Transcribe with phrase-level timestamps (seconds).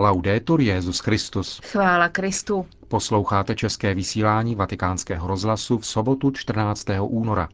[0.00, 1.60] Laudetur Jezus Christus.
[1.64, 2.66] Chvála Kristu.
[2.88, 6.86] Posloucháte české vysílání Vatikánského rozhlasu v sobotu 14.
[7.00, 7.48] února.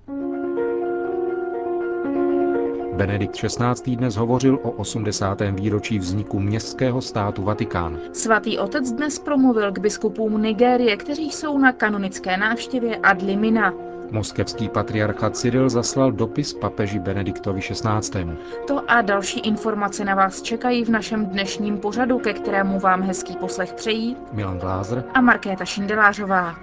[2.96, 3.96] Benedikt XVI.
[3.96, 5.42] dnes hovořil o 80.
[5.50, 7.98] výročí vzniku městského státu Vatikán.
[8.12, 13.93] Svatý otec dnes promluvil k biskupům Nigérie, kteří jsou na kanonické návštěvě ad limina.
[14.14, 18.38] Moskevský patriarcha Cyril zaslal dopis papeži Benediktovi XVI.
[18.66, 23.36] To a další informace na vás čekají v našem dnešním pořadu, ke kterému vám hezký
[23.36, 26.54] poslech přejí Milan Glázer a Markéta Šindelářová.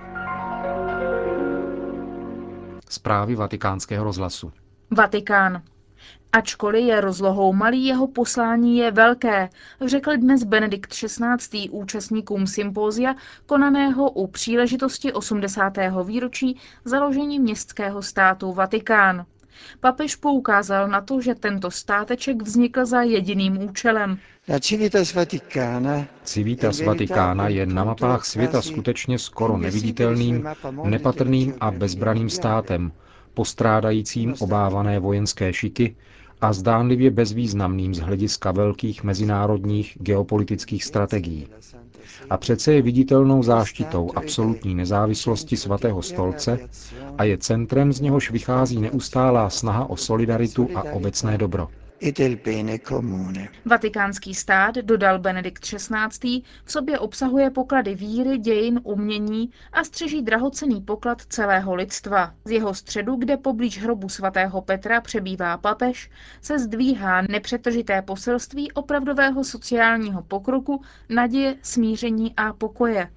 [2.89, 4.51] Zprávy vatikánského rozhlasu.
[4.91, 5.61] Vatikán.
[6.33, 9.49] Ačkoliv je rozlohou malý, jeho poslání je velké,
[9.85, 11.69] řekl dnes Benedikt XVI.
[11.69, 15.73] účastníkům sympózia konaného u příležitosti 80.
[16.05, 19.25] výročí založení městského státu Vatikán.
[19.79, 24.17] Papež poukázal na to, že tento státeček vznikl za jediným účelem.
[26.23, 30.49] Civitas Vatikána je na mapách světa skutečně skoro neviditelným,
[30.83, 32.91] nepatrným a bezbraným státem,
[33.33, 35.95] postrádajícím obávané vojenské šiky
[36.41, 41.47] a zdánlivě bezvýznamným z hlediska velkých mezinárodních geopolitických strategií.
[42.29, 46.59] A přece je viditelnou záštitou absolutní nezávislosti svatého stolce
[47.17, 51.67] a je centrem, z něhož vychází neustálá snaha o solidaritu a obecné dobro.
[53.65, 60.81] Vatikánský stát, dodal Benedikt XVI., v sobě obsahuje poklady víry, dějin, umění a střeží drahocený
[60.81, 62.33] poklad celého lidstva.
[62.45, 66.09] Z jeho středu, kde poblíž hrobu svatého Petra přebývá papež,
[66.41, 73.09] se zdvíhá nepřetržité poselství opravdového sociálního pokroku, naděje, smíření a pokoje.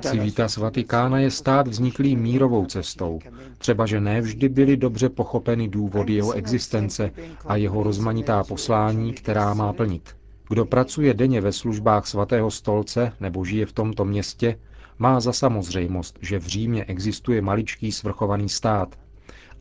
[0.00, 3.18] Civitas Vatikána je stát vzniklý mírovou cestou,
[3.58, 7.10] třeba že ne vždy byly dobře pochopeny důvody jeho existence
[7.46, 10.16] a jeho rozmanitá poslání, která má plnit.
[10.48, 14.58] Kdo pracuje denně ve službách svatého stolce nebo žije v tomto městě,
[14.98, 18.96] má za samozřejmost, že v Římě existuje maličký svrchovaný stát,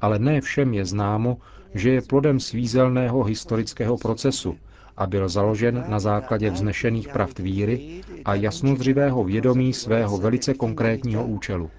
[0.01, 1.37] ale ne všem je známo,
[1.73, 4.57] že je plodem svízelného historického procesu,
[5.01, 11.69] a byl založen na základě vznešených pravd víry a jasnozřivého vědomí svého velice konkrétního účelu.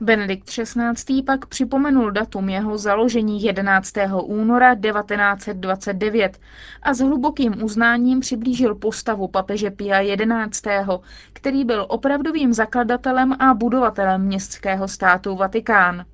[0.00, 1.22] Benedikt XVI.
[1.22, 3.92] pak připomenul datum jeho založení 11.
[4.24, 6.38] února 1929
[6.82, 10.16] a s hlubokým uznáním přiblížil postavu papeže Pia
[10.50, 10.70] XI.,
[11.32, 16.04] který byl opravdovým zakladatelem a budovatelem městského státu Vatikán.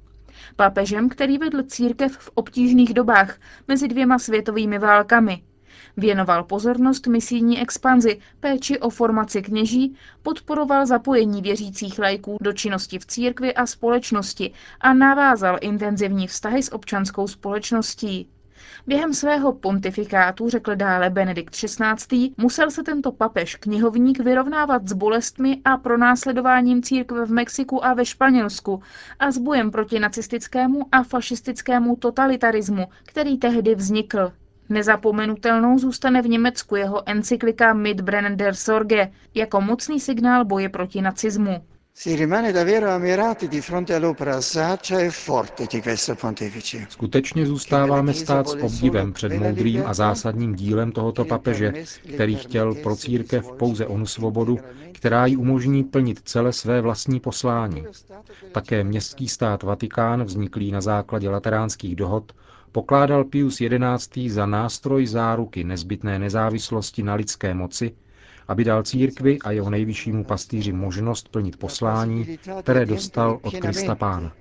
[0.57, 3.39] Papežem, který vedl církev v obtížných dobách
[3.69, 5.43] mezi dvěma světovými válkami.
[5.97, 13.07] Věnoval pozornost misijní expanzi, péči o formaci kněží, podporoval zapojení věřících lajků do činnosti v
[13.07, 18.29] církvi a společnosti a navázal intenzivní vztahy s občanskou společností.
[18.87, 25.61] Během svého pontifikátu, řekl dále Benedikt XVI., musel se tento papež knihovník vyrovnávat s bolestmi
[25.65, 28.83] a pronásledováním církve v Mexiku a ve Španělsku
[29.19, 34.33] a s bojem proti nacistickému a fašistickému totalitarismu, který tehdy vznikl.
[34.69, 41.65] Nezapomenutelnou zůstane v Německu jeho encyklika Mitbrennen der Sorge jako mocný signál boje proti nacismu.
[41.95, 46.87] Si rimane davvero ammirati di fronte all'opera saggia e forte di questo pontefice.
[46.89, 51.73] Skutečně zůstáváme stát s obdivem před moudrým a zásadním dílem tohoto papeže,
[52.15, 54.59] který chtěl pro církev pouze onu svobodu,
[54.93, 57.85] která ji umožní plnit celé své vlastní poslání.
[58.53, 62.33] Také městský stát Vatikán, vzniklý na základě lateránských dohod,
[62.73, 63.59] pokládal Pius
[63.99, 64.31] XI.
[64.31, 67.95] za nástroj záruky nezbytné nezávislosti na lidské moci
[68.49, 74.33] aby dal církvi a jeho nejvyššímu pastýři možnost plnit poslání, které dostal od Krista Pána.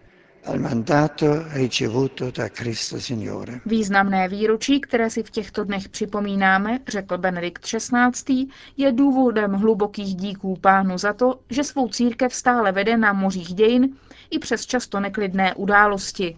[3.66, 8.48] Významné výročí, které si v těchto dnech připomínáme, řekl Benedikt XVI.,
[8.78, 13.96] je důvodem hlubokých díků pánu za to, že svou církev stále vede na mořích dějin
[14.30, 16.38] i přes často neklidné události.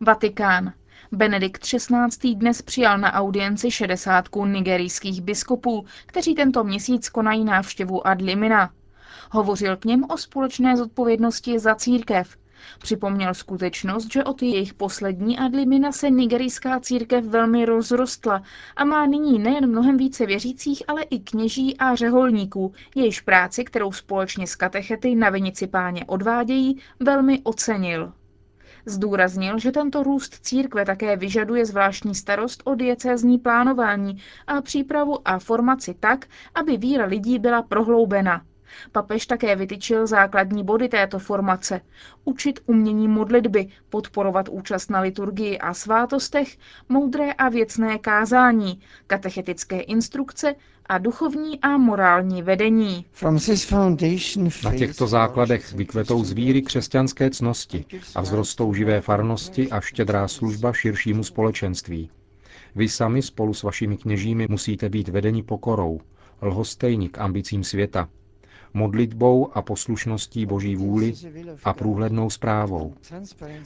[0.00, 0.72] Vatikán.
[1.14, 2.34] Benedikt XVI.
[2.34, 8.70] dnes přijal na audienci 60 nigerijských biskupů, kteří tento měsíc konají návštěvu ad limina.
[9.30, 12.36] Hovořil k něm o společné zodpovědnosti za církev.
[12.78, 18.42] Připomněl skutečnost, že od jejich poslední adlimina se nigerijská církev velmi rozrostla
[18.76, 23.92] a má nyní nejen mnohem více věřících, ale i kněží a řeholníků, jejichž práci, kterou
[23.92, 28.12] společně s katechety na Vinici páně odvádějí, velmi ocenil.
[28.86, 35.38] Zdůraznil, že tento růst církve také vyžaduje zvláštní starost o diecézní plánování a přípravu a
[35.38, 38.42] formaci tak, aby víra lidí byla prohloubena.
[38.92, 41.80] Papež také vytyčil základní body této formace.
[42.24, 46.56] Učit umění modlitby, podporovat účast na liturgii a svátostech,
[46.88, 50.54] moudré a věcné kázání, katechetické instrukce
[50.86, 53.06] a duchovní a morální vedení.
[54.64, 57.84] Na těchto základech vykvetou z víry křesťanské cnosti
[58.14, 62.10] a vzrostou živé farnosti a štědrá služba širšímu společenství.
[62.74, 66.00] Vy sami spolu s vašimi kněžími musíte být vedeni pokorou,
[66.42, 68.08] lhostejní k ambicím světa,
[68.74, 71.14] modlitbou a poslušností Boží vůli
[71.64, 72.94] a průhlednou zprávou.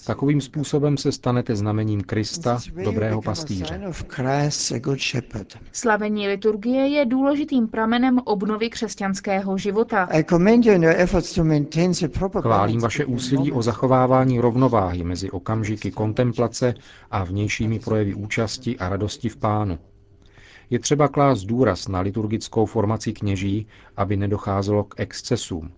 [0.07, 3.81] Takovým způsobem se stanete znamením Krista, dobrého pastýře.
[5.73, 10.09] Slavení liturgie je důležitým pramenem obnovy křesťanského života.
[12.41, 16.75] Chválím vaše úsilí o zachovávání rovnováhy mezi okamžiky kontemplace
[17.11, 19.79] a vnějšími projevy účasti a radosti v pánu.
[20.71, 23.67] Je třeba klást důraz na liturgickou formaci kněží,
[23.97, 25.71] aby nedocházelo k excesům.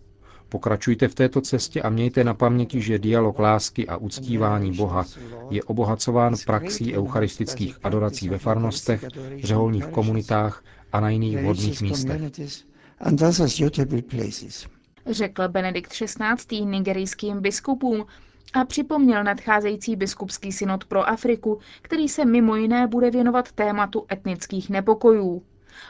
[0.49, 5.05] Pokračujte v této cestě a mějte na paměti, že dialog lásky a uctívání Boha
[5.51, 9.05] je obohacován praxí eucharistických adorací ve farnostech,
[9.43, 12.21] řeholních komunitách a na jiných vhodných místech.
[15.11, 16.65] Řekl Benedikt XVI.
[16.65, 18.05] nigerijským biskupům,
[18.52, 24.70] a připomněl nadcházející biskupský synod pro Afriku, který se mimo jiné bude věnovat tématu etnických
[24.70, 25.43] nepokojů.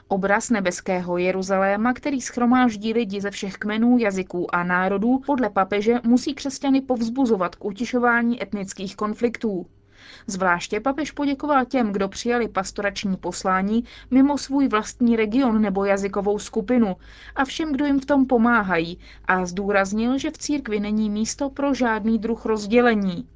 [0.08, 6.34] Obraz nebeského Jeruzaléma, který schromáždí lidi ze všech kmenů, jazyků a národů, podle papeže musí
[6.34, 9.66] křesťany povzbuzovat k utišování etnických konfliktů.
[10.26, 16.96] Zvláště papež poděkoval těm, kdo přijali pastorační poslání mimo svůj vlastní region nebo jazykovou skupinu
[17.36, 21.74] a všem, kdo jim v tom pomáhají a zdůraznil, že v církvi není místo pro
[21.74, 23.28] žádný druh rozdělení.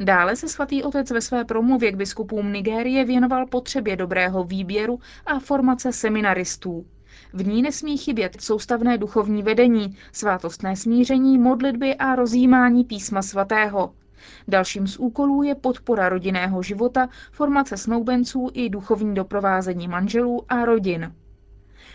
[0.00, 5.38] Dále se svatý otec ve své promluvě k biskupům Nigérie věnoval potřebě dobrého výběru a
[5.38, 6.86] formace seminaristů.
[7.32, 13.94] V ní nesmí chybět soustavné duchovní vedení, svátostné smíření, modlitby a rozjímání písma svatého.
[14.48, 21.12] Dalším z úkolů je podpora rodinného života, formace snoubenců i duchovní doprovázení manželů a rodin.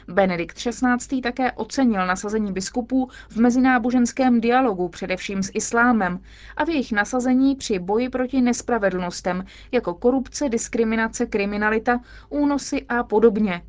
[0.08, 1.22] Benedikt XVI.
[1.22, 6.20] také ocenil nasazení biskupů v mezináboženském dialogu, především s islámem,
[6.58, 13.62] a v jejich nasazení při boji proti nespravedlnostem, jako korupce, diskriminace, kriminalita, únosy a podobně.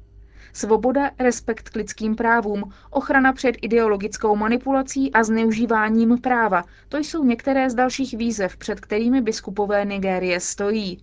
[0.52, 7.70] Svoboda, respekt k lidským právům, ochrana před ideologickou manipulací a zneužíváním práva, to jsou některé
[7.70, 11.02] z dalších výzev, před kterými biskupové Nigérie stojí.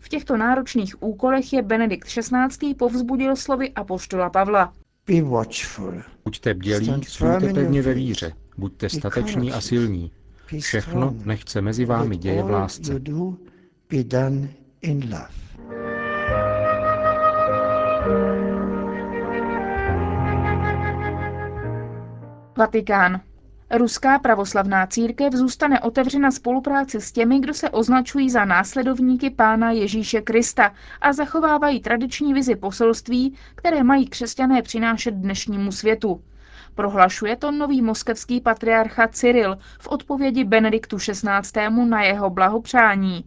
[0.00, 2.74] V těchto náročných úkolech je Benedikt XVI.
[2.74, 4.72] povzbudil slovy apoštola Pavla.
[6.24, 10.10] Buďte bdělí, stůjte pevně ve víře, buďte stateční a silní.
[10.60, 13.00] Všechno nechce mezi vámi děje v lásce.
[22.56, 23.20] Vatikán.
[23.70, 30.20] Ruská pravoslavná církev zůstane otevřena spolupráci s těmi, kdo se označují za následovníky pána Ježíše
[30.20, 36.22] Krista a zachovávají tradiční vizi poselství, které mají křesťané přinášet dnešnímu světu.
[36.74, 41.86] Prohlašuje to nový moskevský patriarcha Cyril v odpovědi Benediktu XVI.
[41.88, 43.24] na jeho blahopřání.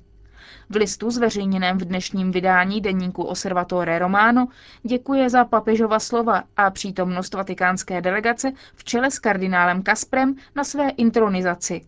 [0.71, 4.48] V listu zveřejněném v dnešním vydání deníku Osservatore Romano
[4.83, 10.89] děkuje za papežova slova a přítomnost vatikánské delegace v čele s kardinálem Kasprem na své
[10.89, 11.81] intronizaci.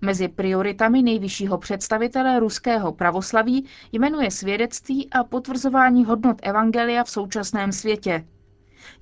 [0.00, 8.24] Mezi prioritami nejvyššího představitele ruského pravoslaví jmenuje svědectví a potvrzování hodnot Evangelia v současném světě.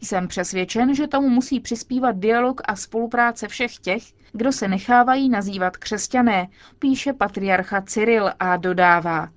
[0.00, 5.76] Jsem přesvědčen, že tomu musí přispívat dialog a spolupráce všech těch, kdo se nechávají nazývat
[5.76, 9.28] křesťané, píše patriarcha Cyril a dodává.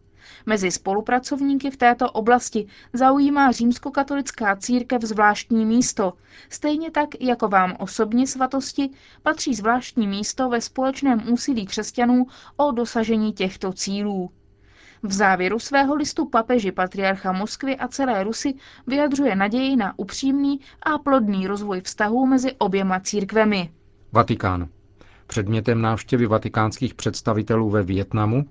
[0.46, 6.14] Mezi spolupracovníky v této oblasti zaujímá římskokatolická církev zvláštní místo.
[6.50, 8.90] Stejně tak, jako vám osobně svatosti,
[9.24, 12.26] patří zvláštní místo ve společném úsilí křesťanů
[12.58, 14.32] o dosažení těchto cílů.
[15.04, 18.54] V závěru svého listu papeži patriarcha Moskvy a celé Rusy
[18.88, 23.72] vyjadřuje naději na upřímný a plodný rozvoj vztahů mezi oběma církvemi.
[24.12, 24.68] Vatikán.
[25.28, 28.46] Předmětem návštěvy vatikánských představitelů ve Vietnamu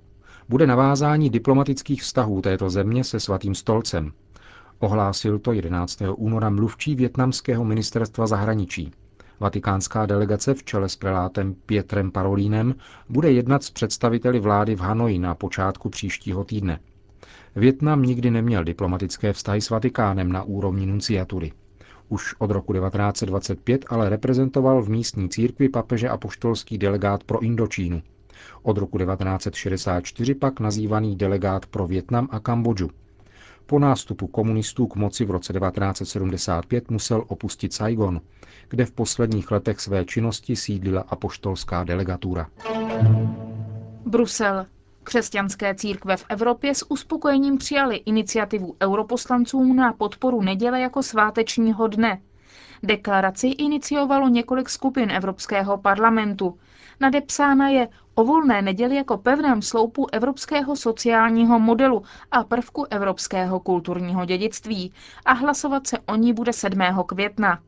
[0.48, 4.12] bude navázání diplomatických vztahů této země se svatým stolcem.
[4.78, 6.02] Ohlásil to 11.
[6.16, 8.92] února mluvčí větnamského ministerstva zahraničí.
[9.42, 12.74] Vatikánská delegace v čele s prelátem Pietrem Parolínem
[13.08, 16.80] bude jednat s představiteli vlády v Hanoji na počátku příštího týdne.
[17.56, 21.52] Větnam nikdy neměl diplomatické vztahy s Vatikánem na úrovni nunciatury.
[22.08, 28.02] Už od roku 1925 ale reprezentoval v místní církvi papeže apoštolský delegát pro Indočínu.
[28.62, 32.90] Od roku 1964 pak nazývaný delegát pro Větnam a Kambodžu.
[33.66, 38.20] Po nástupu komunistů k moci v roce 1975 musel opustit Saigon,
[38.68, 42.46] kde v posledních letech své činnosti sídlila apoštolská delegatura.
[44.06, 44.66] Brusel.
[45.04, 52.20] Křesťanské církve v Evropě s uspokojením přijali iniciativu europoslanců na podporu neděle jako svátečního dne.
[52.82, 56.58] Deklaraci iniciovalo několik skupin Evropského parlamentu.
[57.00, 64.24] Nadepsána je o volné neděli jako pevném sloupu evropského sociálního modelu a prvku evropského kulturního
[64.24, 64.92] dědictví
[65.24, 66.78] a hlasovat se o ní bude 7.
[67.06, 67.58] května.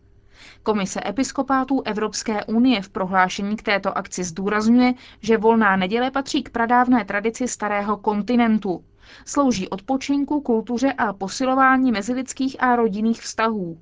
[0.63, 6.51] Komise episkopátů Evropské unie v prohlášení k této akci zdůrazňuje, že volná neděle patří k
[6.51, 8.85] pradávné tradici starého kontinentu.
[9.25, 13.79] Slouží odpočinku, kultuře a posilování mezilidských a rodinných vztahů.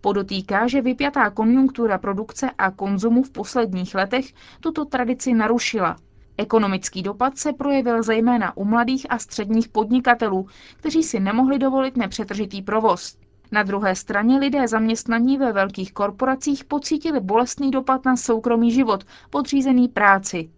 [0.00, 5.96] Podotýká, že vypjatá konjunktura produkce a konzumu v posledních letech tuto tradici narušila.
[6.38, 12.62] Ekonomický dopad se projevil zejména u mladých a středních podnikatelů, kteří si nemohli dovolit nepřetržitý
[12.62, 13.16] provoz.
[13.52, 19.88] Na druhé straně lidé zaměstnaní ve velkých korporacích pocítili bolestný dopad na soukromý život, podřízený
[19.88, 20.50] práci.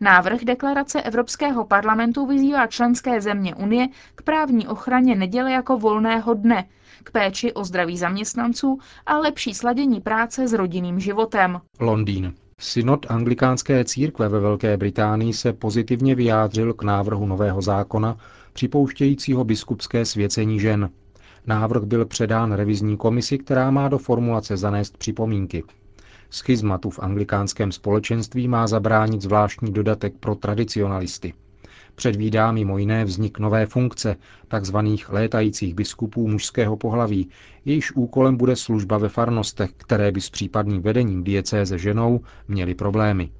[0.00, 6.64] Návrh deklarace Evropského parlamentu vyzývá členské země Unie k právní ochraně neděle jako volného dne,
[7.04, 11.60] k péči o zdraví zaměstnanců a lepší sladění práce s rodinným životem.
[11.80, 12.34] Londýn.
[12.58, 18.16] Synod anglikánské církve ve Velké Británii se pozitivně vyjádřil k návrhu nového zákona
[18.52, 20.90] připouštějícího biskupské svěcení žen.
[21.46, 25.64] Návrh byl předán revizní komisi, která má do formulace zanést připomínky.
[26.32, 31.34] Schizmatu v anglikánském společenství má zabránit zvláštní dodatek pro tradicionalisty.
[31.94, 34.16] Předvídá mimo jiné vznik nové funkce,
[34.60, 34.76] tzv.
[35.08, 37.28] létajících biskupů mužského pohlaví,
[37.64, 43.30] jejíž úkolem bude služba ve farnostech, které by s případným vedením diecéze ženou měly problémy.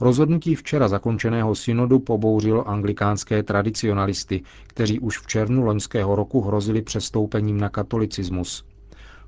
[0.00, 7.60] Rozhodnutí včera zakončeného synodu pobouřilo anglikánské tradicionalisty, kteří už v červnu loňského roku hrozili přestoupením
[7.60, 8.64] na katolicismus.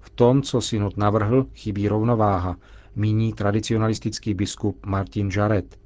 [0.04, 2.56] V tom, co synod navrhl, chybí rovnováha,
[2.96, 5.78] míní tradicionalistický biskup Martin Jarret.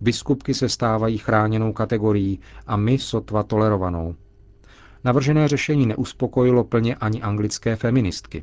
[0.00, 4.14] Biskupky se stávají chráněnou kategorií a my sotva tolerovanou.
[5.04, 8.42] Navržené řešení neuspokojilo plně ani anglické feministky.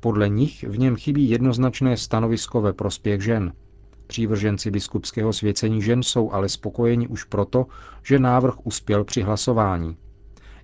[0.00, 3.52] Podle nich v něm chybí jednoznačné stanovisko ve prospěch žen–
[4.08, 7.66] Přívrženci biskupského svěcení žen jsou ale spokojeni už proto,
[8.02, 9.96] že návrh uspěl při hlasování.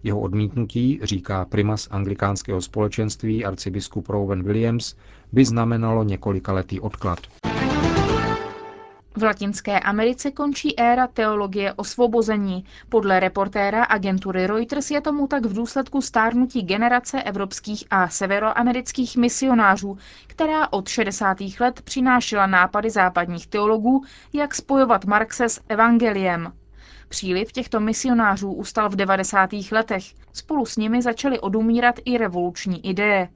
[0.05, 4.95] Jeho odmítnutí, říká primas anglikánského společenství arcibiskup Rowan Williams,
[5.33, 7.19] by znamenalo několikaletý odklad.
[9.17, 12.65] V Latinské Americe končí éra teologie osvobození.
[12.89, 19.99] Podle reportéra agentury Reuters je tomu tak v důsledku stárnutí generace evropských a severoamerických misionářů,
[20.27, 21.37] která od 60.
[21.61, 26.53] let přinášela nápady západních teologů, jak spojovat Marxe s evangeliem.
[27.15, 29.51] Příliv těchto misionářů ustal v 90.
[29.73, 30.05] letech.
[30.33, 33.29] Spolu s nimi začaly odumírat i revoluční ideje.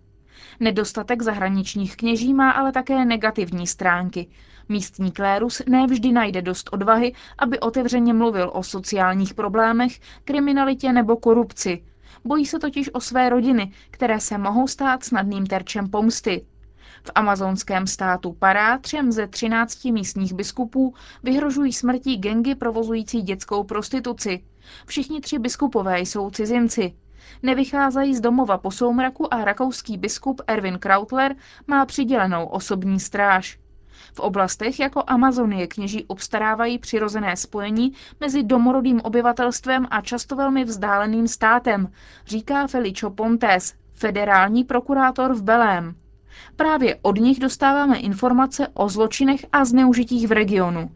[0.60, 4.28] Nedostatek zahraničních kněží má ale také negativní stránky.
[4.68, 11.84] Místní klérus nevždy najde dost odvahy, aby otevřeně mluvil o sociálních problémech, kriminalitě nebo korupci.
[12.24, 16.46] Bojí se totiž o své rodiny, které se mohou stát snadným terčem pomsty.
[17.08, 24.44] V amazonském státu Pará třem ze třinácti místních biskupů vyhrožují smrtí gengy provozující dětskou prostituci.
[24.86, 26.94] Všichni tři biskupové jsou cizinci.
[27.42, 31.36] Nevycházejí z domova po soumraku a rakouský biskup Erwin Krautler
[31.66, 33.58] má přidělenou osobní stráž.
[34.14, 41.28] V oblastech jako Amazonie kněží obstarávají přirozené spojení mezi domorodým obyvatelstvem a často velmi vzdáleným
[41.28, 41.92] státem,
[42.26, 45.94] říká Felicio Pontes, federální prokurátor v Belém.
[46.56, 50.90] Právě od nich dostáváme informace o zločinech a zneužitích v regionu.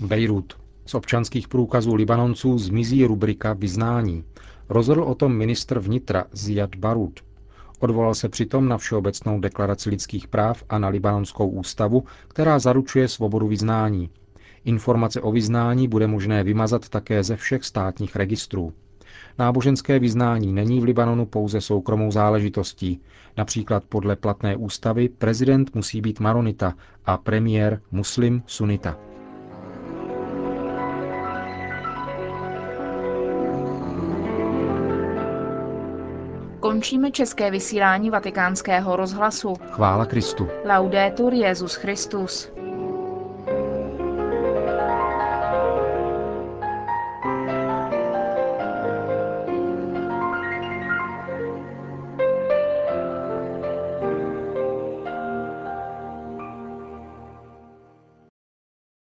[0.00, 0.60] Bejrut.
[0.86, 4.24] Z občanských průkazů Libanonců zmizí rubrika vyznání.
[4.68, 7.20] Rozhodl o tom ministr vnitra Ziad Barut.
[7.78, 13.48] Odvolal se přitom na Všeobecnou deklaraci lidských práv a na Libanonskou ústavu, která zaručuje svobodu
[13.48, 14.10] vyznání.
[14.64, 18.72] Informace o vyznání bude možné vymazat také ze všech státních registrů.
[19.38, 23.00] Náboženské vyznání není v Libanonu pouze soukromou záležitostí.
[23.36, 26.74] Například podle platné ústavy prezident musí být maronita
[27.06, 28.96] a premiér muslim sunita.
[36.60, 39.54] Končíme české vysílání vatikánského rozhlasu.
[39.70, 40.48] Chvála Kristu.
[40.64, 42.52] Laudetur Jezus Christus.